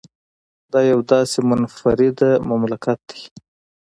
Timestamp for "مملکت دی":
2.49-3.21